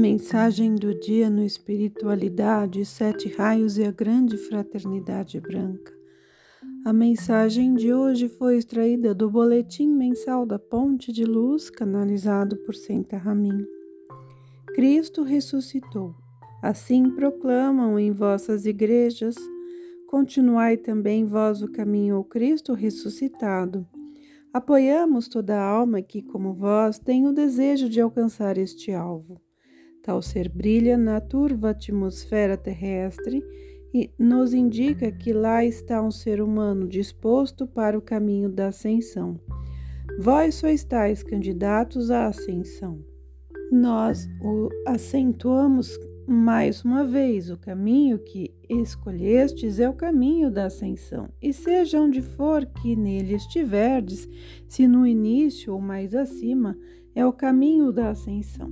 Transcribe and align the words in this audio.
Mensagem 0.00 0.76
do 0.76 0.98
dia 0.98 1.28
no 1.28 1.44
Espiritualidade, 1.44 2.86
Sete 2.86 3.28
Raios 3.28 3.76
e 3.76 3.84
a 3.84 3.90
Grande 3.90 4.38
Fraternidade 4.38 5.38
Branca. 5.38 5.92
A 6.86 6.90
mensagem 6.90 7.74
de 7.74 7.92
hoje 7.92 8.26
foi 8.26 8.56
extraída 8.56 9.14
do 9.14 9.28
Boletim 9.28 9.88
Mensal 9.88 10.46
da 10.46 10.58
Ponte 10.58 11.12
de 11.12 11.26
Luz, 11.26 11.68
canalizado 11.68 12.56
por 12.64 12.74
Senta 12.74 13.18
Ramin. 13.18 13.62
Cristo 14.74 15.22
ressuscitou. 15.22 16.14
Assim 16.62 17.10
proclamam 17.10 17.98
em 17.98 18.10
vossas 18.10 18.64
igrejas. 18.64 19.34
Continuai 20.08 20.78
também 20.78 21.26
vós 21.26 21.60
o 21.60 21.70
caminho 21.70 22.16
ao 22.16 22.24
Cristo 22.24 22.72
ressuscitado. 22.72 23.86
Apoiamos 24.50 25.28
toda 25.28 25.60
alma 25.60 26.00
que, 26.00 26.22
como 26.22 26.54
vós, 26.54 26.98
tem 26.98 27.26
o 27.26 27.34
desejo 27.34 27.86
de 27.86 28.00
alcançar 28.00 28.56
este 28.56 28.92
alvo. 28.92 29.38
Tal 30.02 30.22
ser 30.22 30.48
brilha 30.48 30.96
na 30.96 31.20
turva 31.20 31.70
atmosfera 31.70 32.56
terrestre 32.56 33.44
e 33.92 34.10
nos 34.18 34.54
indica 34.54 35.12
que 35.12 35.32
lá 35.32 35.64
está 35.64 36.00
um 36.02 36.10
ser 36.10 36.40
humano 36.40 36.88
disposto 36.88 37.66
para 37.66 37.98
o 37.98 38.02
caminho 38.02 38.48
da 38.48 38.68
ascensão. 38.68 39.38
Vós 40.18 40.54
só 40.54 40.68
estáis 40.68 41.22
candidatos 41.22 42.10
à 42.10 42.26
ascensão. 42.26 43.04
Nós 43.70 44.28
o 44.40 44.68
acentuamos 44.86 45.98
mais 46.26 46.84
uma 46.84 47.04
vez: 47.04 47.50
o 47.50 47.58
caminho 47.58 48.18
que 48.18 48.54
escolhestes 48.68 49.78
é 49.78 49.88
o 49.88 49.94
caminho 49.94 50.50
da 50.50 50.66
ascensão, 50.66 51.28
e 51.42 51.52
seja 51.52 52.00
onde 52.00 52.22
for 52.22 52.64
que 52.64 52.96
nele 52.96 53.34
estiverdes, 53.34 54.28
se 54.68 54.86
no 54.88 55.06
início 55.06 55.74
ou 55.74 55.80
mais 55.80 56.14
acima, 56.14 56.76
é 57.14 57.26
o 57.26 57.32
caminho 57.32 57.92
da 57.92 58.10
ascensão. 58.10 58.70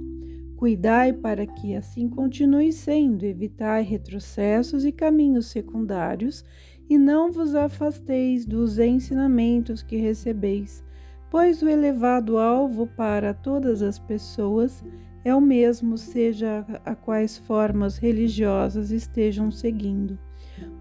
Cuidai 0.59 1.13
para 1.13 1.47
que 1.47 1.77
assim 1.77 2.09
continue 2.09 2.73
sendo, 2.73 3.25
evitai 3.25 3.85
retrocessos 3.85 4.85
e 4.85 4.91
caminhos 4.91 5.47
secundários, 5.47 6.45
e 6.91 6.99
não 6.99 7.31
vos 7.31 7.55
afasteis 7.55 8.45
dos 8.45 8.77
ensinamentos 8.77 9.85
que 9.85 9.97
recebeis, 9.97 10.85
pois 11.31 11.63
o 11.63 11.69
elevado 11.69 12.39
alvo 12.39 12.89
para 12.89 13.33
todas 13.33 13.83
as 13.83 14.01
pessoas 14.01 14.85
é 15.25 15.33
o 15.33 15.41
mesmo, 15.41 15.97
seja 15.97 16.67
a 16.85 16.93
quais 16.97 17.39
formas 17.39 17.97
religiosas 17.97 18.91
estejam 18.91 19.53
seguindo. 19.53 20.19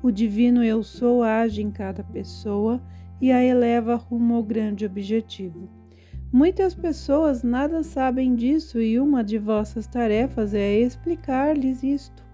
O 0.02 0.10
divino 0.10 0.64
Eu 0.64 0.82
Sou 0.82 1.22
age 1.22 1.62
em 1.62 1.70
cada 1.70 2.04
pessoa 2.04 2.82
e 3.22 3.32
a 3.32 3.44
eleva 3.44 3.94
rumo 3.94 4.34
ao 4.34 4.44
grande 4.44 4.88
objetivo. 4.88 5.77
Muitas 6.32 6.76
pessoas 6.76 7.42
nada 7.42 7.84
sabem 7.84 8.36
disso 8.36 8.82
e 8.82 9.00
uma 9.00 9.24
de 9.24 9.38
vossas 9.38 9.88
tarefas 9.88 10.54
é 10.54 10.78
explicar-lhes 10.78 11.82
isto. 11.84 12.26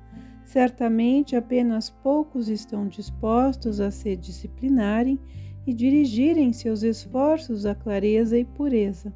Certamente 0.44 1.36
apenas 1.36 1.92
poucos 1.92 2.50
estão 2.50 2.88
dispostos 2.88 3.80
a 3.80 3.92
se 3.92 4.16
disciplinarem 4.16 5.20
e 5.66 5.74
dirigirem 5.74 6.52
seus 6.52 6.82
esforços 6.82 7.68
à 7.68 7.76
clareza 7.76 8.38
e 8.38 8.44
pureza. 8.44 9.14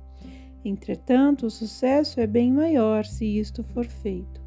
Entretanto, 0.64 1.48
o 1.48 1.52
sucesso 1.52 2.20
é 2.20 2.28
bem 2.28 2.52
maior 2.52 3.04
se 3.04 3.26
isto 3.26 3.64
for 3.64 3.86
feito. 3.86 4.42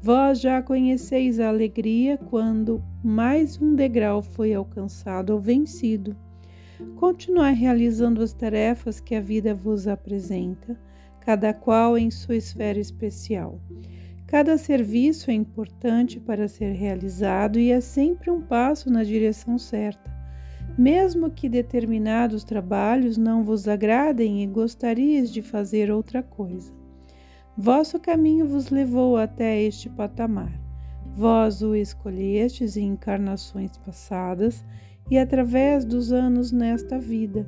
Vós 0.00 0.40
já 0.40 0.62
conheceis 0.62 1.40
a 1.40 1.48
alegria 1.48 2.16
quando 2.16 2.82
mais 3.02 3.60
um 3.60 3.74
degrau 3.74 4.22
foi 4.22 4.54
alcançado 4.54 5.30
ou 5.30 5.40
vencido. 5.40 6.16
Continuai 6.96 7.54
realizando 7.54 8.22
as 8.22 8.32
tarefas 8.32 9.00
que 9.00 9.14
a 9.14 9.20
vida 9.20 9.54
vos 9.54 9.88
apresenta, 9.88 10.78
cada 11.20 11.52
qual 11.52 11.98
em 11.98 12.10
sua 12.10 12.36
esfera 12.36 12.78
especial. 12.78 13.60
Cada 14.26 14.56
serviço 14.56 15.30
é 15.30 15.34
importante 15.34 16.18
para 16.18 16.48
ser 16.48 16.72
realizado 16.72 17.58
e 17.58 17.70
é 17.70 17.80
sempre 17.80 18.30
um 18.30 18.40
passo 18.40 18.90
na 18.90 19.04
direção 19.04 19.58
certa. 19.58 20.10
Mesmo 20.78 21.30
que 21.30 21.48
determinados 21.48 22.44
trabalhos 22.44 23.18
não 23.18 23.44
vos 23.44 23.68
agradem 23.68 24.42
e 24.42 24.46
gostaríeis 24.46 25.30
de 25.30 25.42
fazer 25.42 25.90
outra 25.90 26.22
coisa. 26.22 26.72
Vosso 27.56 28.00
caminho 28.00 28.46
vos 28.46 28.70
levou 28.70 29.18
até 29.18 29.60
este 29.60 29.90
patamar. 29.90 30.58
Vós 31.14 31.60
o 31.60 31.74
escolhestes 31.74 32.78
em 32.78 32.86
encarnações 32.86 33.76
passadas 33.76 34.64
e 35.10 35.18
através 35.18 35.84
dos 35.84 36.12
anos 36.12 36.52
nesta 36.52 36.98
vida. 36.98 37.46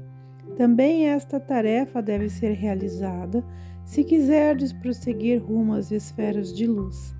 Também 0.56 1.08
esta 1.08 1.40
tarefa 1.40 2.00
deve 2.00 2.28
ser 2.28 2.52
realizada 2.52 3.44
se 3.84 4.04
quiserdes 4.04 4.72
prosseguir 4.72 5.42
rumo 5.42 5.74
às 5.74 5.90
esferas 5.90 6.54
de 6.54 6.66
luz. 6.66 7.14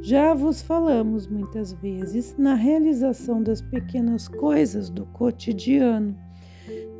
Já 0.00 0.32
vos 0.32 0.62
falamos 0.62 1.26
muitas 1.26 1.72
vezes 1.72 2.34
na 2.38 2.54
realização 2.54 3.42
das 3.42 3.60
pequenas 3.60 4.26
coisas 4.26 4.88
do 4.88 5.04
cotidiano. 5.06 6.16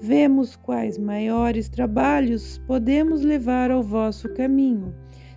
Vemos 0.00 0.56
quais 0.56 0.98
maiores 0.98 1.68
trabalhos 1.68 2.58
podemos 2.66 3.22
levar 3.22 3.70
ao 3.70 3.82
vosso 3.82 4.28
caminho, 4.34 4.94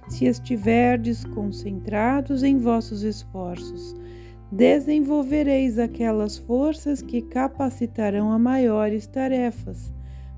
se 0.08 0.26
estiverdes 0.26 1.24
concentrados 1.24 2.44
em 2.44 2.58
vossos 2.58 3.04
esforços 3.04 3.96
desenvolvereis 4.52 5.80
aquelas 5.80 6.38
forças 6.38 7.02
que 7.02 7.22
capacitarão 7.22 8.34
a 8.34 8.38
maiores 8.38 9.08
tarefas. 9.08 9.94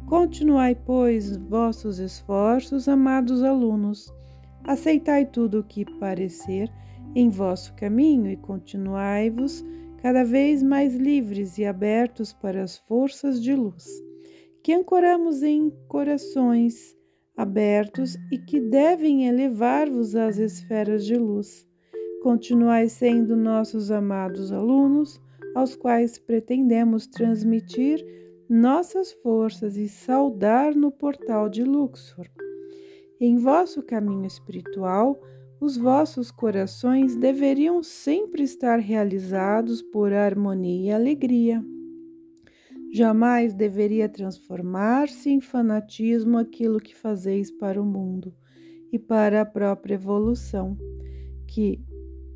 Continuai, 0.06 0.75
pois, 0.75 1.35
vossos 1.35 1.97
esforços, 1.97 2.88
amados 2.88 3.41
alunos. 3.41 4.13
Aceitai 4.63 5.25
tudo 5.25 5.59
o 5.59 5.63
que 5.63 5.84
parecer 6.00 6.69
em 7.16 7.29
vosso 7.29 7.74
caminho 7.74 8.29
e 8.29 8.38
continuai-vos 8.38 9.66
cada 9.97 10.24
vez 10.24 10.62
mais 10.62 10.95
livres 10.95 11.57
e 11.57 11.66
abertos 11.66 12.34
para 12.34 12.62
as 12.62 12.78
forças 12.78 13.41
de 13.41 13.56
luz, 13.56 13.85
que 14.62 14.74
ancoramos 14.74 15.41
em 15.41 15.72
corações 15.88 16.95
abertos 17.35 18.16
e 18.31 18.38
que 18.38 18.59
devem 18.59 19.28
elevar-vos 19.28 20.16
às 20.16 20.38
esferas 20.38 21.06
de 21.06 21.16
luz 21.16 21.66
continuai 22.24 22.88
sendo 22.88 23.36
nossos 23.36 23.92
amados 23.92 24.50
alunos, 24.50 25.22
aos 25.54 25.76
quais 25.76 26.18
pretendemos 26.18 27.06
transmitir 27.06 28.04
nossas 28.50 29.12
forças 29.12 29.76
e 29.76 29.90
saudar 29.90 30.74
no 30.74 30.90
portal 30.90 31.50
de 31.50 31.66
Luxor. 31.66 32.26
Em 33.20 33.36
vosso 33.36 33.84
caminho 33.84 34.26
espiritual, 34.26 35.20
os 35.60 35.76
vossos 35.76 36.32
corações 36.32 37.18
deveriam 37.18 37.84
sempre 37.84 38.44
estar 38.44 38.80
realizados 38.80 39.82
por 39.82 40.14
harmonia 40.14 40.92
e 40.92 40.94
alegria. 40.94 41.64
Jamais 42.94 43.54
deveria 43.54 44.08
transformar-se 44.08 45.30
em 45.30 45.42
fanatismo 45.42 46.38
aquilo 46.38 46.80
que 46.80 46.96
fazeis 46.96 47.52
para 47.52 47.82
o 47.82 47.86
mundo 47.86 48.34
e 48.94 48.98
para 48.98 49.42
a 49.42 49.46
própria 49.46 49.96
evolução, 49.96 50.78
que 51.48 51.84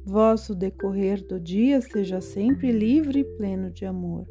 vosso 0.08 0.56
decorrer 0.56 1.22
do 1.22 1.38
dia 1.38 1.82
seja 1.82 2.22
sempre 2.22 2.72
livre 2.72 3.20
e 3.20 3.24
pleno 3.26 3.70
de 3.70 3.86
amor. 3.86 4.26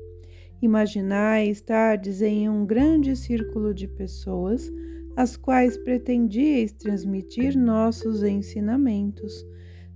Imaginai 0.62 1.50
estardes 1.50 2.22
em 2.22 2.48
um 2.48 2.64
grande 2.64 3.14
círculo 3.14 3.74
de 3.74 3.86
pessoas, 3.86 4.72
às 5.14 5.36
quais 5.36 5.76
pretendieis 5.76 6.72
transmitir 6.72 7.58
nossos 7.58 8.22
ensinamentos. 8.22 9.44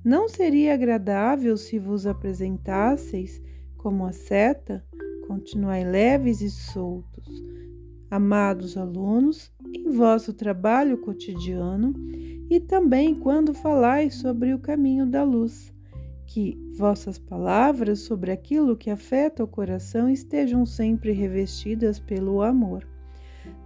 Não 0.05 0.29
seria 0.29 0.75
agradável 0.75 1.57
se 1.57 1.79
vos 1.79 2.07
apresentasseis 2.07 3.41
como 3.79 4.05
a 4.05 4.13
seta? 4.13 4.85
Continuai 5.27 5.83
leves 5.83 6.43
e 6.43 6.51
soltos. 6.51 7.43
Amados 8.11 8.77
alunos, 8.77 9.51
em 9.75 9.91
vosso 9.91 10.35
trabalho 10.35 10.99
cotidiano, 10.99 11.95
e 12.51 12.59
também 12.59 13.15
quando 13.15 13.55
falais 13.55 14.17
sobre 14.17 14.53
o 14.53 14.59
caminho 14.59 15.07
da 15.07 15.23
luz. 15.23 15.73
Que 16.27 16.59
vossas 16.77 17.17
palavras 17.17 18.01
sobre 18.01 18.33
aquilo 18.33 18.77
que 18.77 18.91
afeta 18.91 19.45
o 19.45 19.47
coração 19.47 20.11
estejam 20.11 20.67
sempre 20.67 21.13
revestidas 21.13 22.01
pelo 22.01 22.43
amor. 22.43 22.87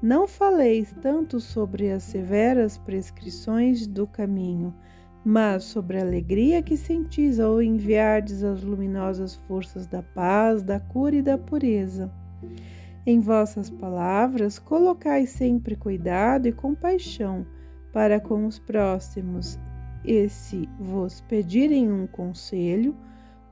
Não 0.02 0.28
faleis 0.28 0.94
tanto 1.00 1.40
sobre 1.40 1.90
as 1.90 2.02
severas 2.02 2.76
prescrições 2.76 3.86
do 3.86 4.06
caminho, 4.06 4.74
mas 5.24 5.64
sobre 5.64 5.98
a 5.98 6.02
alegria 6.02 6.62
que 6.62 6.76
sentis 6.76 7.40
ao 7.40 7.62
enviardes 7.62 8.42
as 8.42 8.62
luminosas 8.62 9.34
forças 9.34 9.86
da 9.86 10.02
paz, 10.02 10.62
da 10.62 10.78
cura 10.78 11.16
e 11.16 11.22
da 11.22 11.38
pureza. 11.38 12.12
Em 13.06 13.20
vossas 13.20 13.70
palavras, 13.70 14.58
colocai 14.58 15.26
sempre 15.26 15.74
cuidado 15.74 16.46
e 16.46 16.52
compaixão 16.52 17.46
para 17.94 18.18
com 18.18 18.44
os 18.44 18.58
próximos, 18.58 19.56
e 20.04 20.28
se 20.28 20.68
vos 20.80 21.20
pedirem 21.22 21.92
um 21.92 22.08
conselho, 22.08 22.94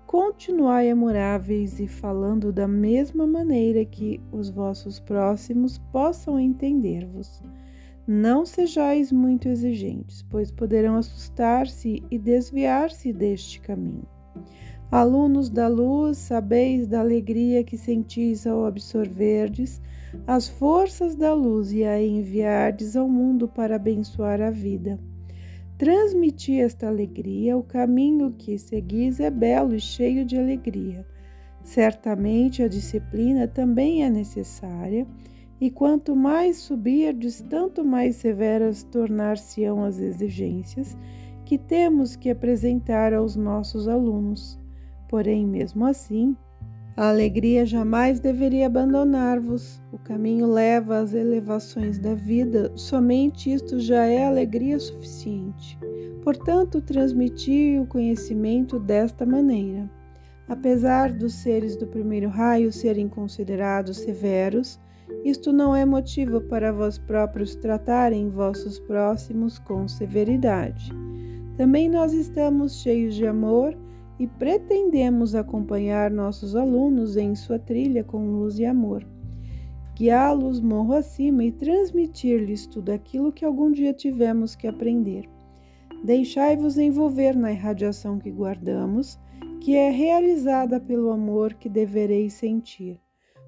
continuai 0.05 0.91
amoráveis 0.91 1.79
e 1.79 1.87
falando 1.87 2.53
da 2.53 2.67
mesma 2.67 3.25
maneira 3.25 3.85
que 3.85 4.21
os 4.33 4.51
vossos 4.51 4.99
próximos 4.99 5.79
possam 5.93 6.41
entender-vos. 6.41 7.41
Não 8.05 8.45
sejais 8.45 9.13
muito 9.13 9.49
exigentes, 9.49 10.23
pois 10.29 10.51
poderão 10.51 10.97
assustar-se 10.97 12.03
e 12.11 12.19
desviar-se 12.19 13.13
deste 13.13 13.61
caminho. 13.61 14.07
Alunos 14.91 15.49
da 15.49 15.69
luz, 15.69 16.19
sabeis 16.19 16.89
da 16.89 16.99
alegria 16.99 17.63
que 17.63 17.79
sentis 17.79 18.45
ao 18.45 18.67
absorverdes 18.67 19.81
as 20.27 20.49
forças 20.49 21.15
da 21.15 21.33
luz 21.35 21.73
e 21.73 21.85
a 21.85 22.01
enviardes 22.03 22.97
ao 22.97 23.09
mundo 23.09 23.49
para 23.49 23.77
abençoar 23.77 24.41
a 24.41 24.51
vida. 24.51 24.99
Transmiti 25.79 26.61
esta 26.61 26.87
alegria, 26.87 27.57
o 27.57 27.63
caminho 27.63 28.33
que 28.33 28.59
seguis 28.59 29.19
é 29.19 29.31
belo 29.31 29.75
e 29.75 29.81
cheio 29.81 30.25
de 30.25 30.39
alegria. 30.39 31.05
Certamente 31.63 32.63
a 32.63 32.69
disciplina 32.69 33.49
também 33.49 34.05
é 34.05 34.11
necessária 34.11 35.07
e 35.61 35.71
quanto 35.71 36.17
mais 36.17 36.59
subirdes, 36.59 37.41
tanto 37.41 37.85
mais 37.85 38.17
severas 38.17 38.83
tornar-se-ão 38.83 39.85
as 39.85 39.99
exigências 39.99 40.97
que 41.45 41.57
temos 41.57 42.17
que 42.17 42.31
apresentar 42.31 43.13
aos 43.13 43.37
nossos 43.37 43.87
alunos. 43.87 44.59
Porém, 45.09 45.47
mesmo 45.47 45.85
assim, 45.85 46.37
a 46.97 47.09
alegria 47.09 47.65
jamais 47.65 48.21
deveria 48.21 48.67
abandonar-vos. 48.67 49.83
O 49.91 49.99
caminho 49.99 50.47
leva 50.47 50.99
às 50.99 51.15
elevações 51.15 51.99
da 51.99 52.15
vida, 52.15 52.71
somente 52.75 53.53
isto 53.53 53.81
já 53.81 54.05
é 54.05 54.27
alegria 54.27 54.79
suficiente. 54.79 55.79
Portanto, 56.23 56.81
transmiti 56.81 57.79
o 57.81 57.87
conhecimento 57.87 58.79
desta 58.79 59.25
maneira. 59.25 59.91
Apesar 60.49 61.13
dos 61.13 61.35
seres 61.35 61.77
do 61.77 61.87
primeiro 61.87 62.29
raio 62.29 62.71
serem 62.71 63.09
considerados 63.09 63.99
severos, 63.99 64.79
isto 65.25 65.53
não 65.53 65.75
é 65.75 65.85
motivo 65.85 66.41
para 66.43 66.73
vós 66.73 66.99
próprios 66.99 67.55
tratarem 67.55 68.29
vossos 68.29 68.79
próximos 68.79 69.59
com 69.59 69.89
severidade. 69.89 70.91
Também 71.57 71.89
nós 71.89 72.13
estamos 72.13 72.83
cheios 72.83 73.15
de 73.15 73.27
amor 73.27 73.77
e 74.19 74.27
pretendemos 74.27 75.35
acompanhar 75.35 76.11
nossos 76.11 76.55
alunos 76.55 77.17
em 77.17 77.35
sua 77.35 77.59
trilha 77.59 78.05
com 78.05 78.27
luz 78.27 78.59
e 78.59 78.65
amor, 78.65 79.07
guiá-los 79.95 80.61
morro 80.61 80.95
acima 80.95 81.45
e 81.45 81.53
transmitir-lhes 81.53 82.67
tudo 82.67 82.91
aquilo 82.91 83.33
que 83.33 83.45
algum 83.45 83.71
dia 83.71 83.93
tivemos 83.93 84.55
que 84.55 84.67
aprender. 84.67 85.29
Deixai-vos 86.05 86.79
envolver 86.79 87.37
na 87.37 87.53
irradiação 87.53 88.19
que 88.19 88.31
guardamos, 88.31 89.19
que 89.61 89.77
é 89.77 89.91
realizada 89.91 90.81
pelo 90.81 91.11
amor 91.11 91.55
que 91.55 91.69
devereis 91.69 92.33
sentir. 92.33 92.99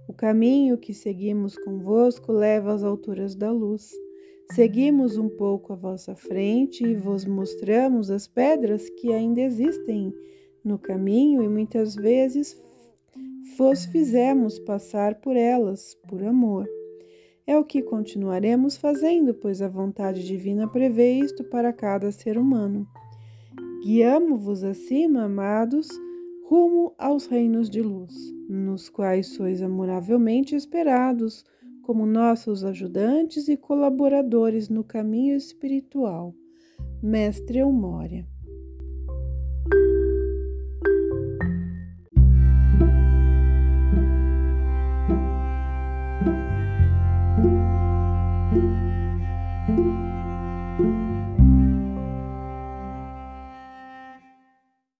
O 0.07 0.13
caminho 0.13 0.79
que 0.79 0.95
seguimos 0.95 1.57
convosco 1.59 2.31
leva 2.31 2.73
às 2.73 2.85
alturas 2.85 3.35
da 3.35 3.51
luz. 3.51 3.91
Seguimos 4.53 5.17
um 5.17 5.29
pouco 5.29 5.73
à 5.73 5.77
vossa 5.77 6.15
frente 6.15 6.85
e 6.85 6.95
vos 6.95 7.25
mostramos 7.25 8.11
as 8.11 8.29
pedras 8.29 8.89
que 8.91 9.13
ainda 9.13 9.41
existem 9.41 10.13
no 10.65 10.79
caminho 10.79 11.43
e 11.43 11.49
muitas 11.49 11.95
vezes 11.95 12.57
vos 13.59 13.85
fizemos 13.85 14.59
passar 14.59 15.17
por 15.17 15.37
elas, 15.37 15.95
por 16.09 16.23
amor. 16.25 16.69
É 17.47 17.59
o 17.59 17.65
que 17.65 17.83
continuaremos 17.83 18.77
fazendo, 18.77 19.35
pois 19.35 19.61
a 19.61 19.69
vontade 19.69 20.25
divina 20.25 20.67
prevê 20.67 21.13
isto 21.13 21.45
para 21.45 21.73
cada 21.73 22.11
ser 22.11 22.39
humano. 22.39 22.89
Guiamo-vos 23.85 24.65
acima, 24.65 25.25
amados, 25.25 25.89
rumo 26.49 26.95
aos 26.97 27.27
reinos 27.27 27.69
de 27.69 27.83
luz, 27.83 28.15
nos 28.49 28.89
quais 28.89 29.35
sois 29.35 29.61
amoravelmente 29.61 30.57
esperados 30.57 31.45
como 31.83 32.07
nossos 32.07 32.65
ajudantes 32.65 33.47
e 33.47 33.59
colaboradores 33.59 34.71
no 34.71 34.83
caminho 34.83 35.37
espiritual. 35.37 36.35
Mestre 37.03 37.59
Eumória. 37.59 38.27